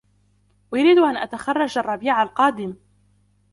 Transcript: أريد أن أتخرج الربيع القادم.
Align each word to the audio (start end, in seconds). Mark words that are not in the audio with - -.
أريد 0.73 0.97
أن 0.97 1.17
أتخرج 1.17 1.77
الربيع 1.77 2.23
القادم. 2.23 2.75